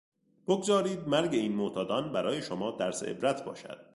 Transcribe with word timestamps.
بگذارید 0.47 1.07
مرگ 1.07 1.33
این 1.33 1.55
معتادان 1.55 2.11
برای 2.13 2.41
شما 2.41 2.71
درس 2.71 3.03
عبرت 3.03 3.45
باشد. 3.45 3.85